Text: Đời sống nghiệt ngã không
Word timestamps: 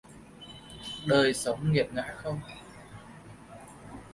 Đời 1.07 1.33
sống 1.33 1.71
nghiệt 1.71 1.87
ngã 1.93 2.13
không 2.17 2.39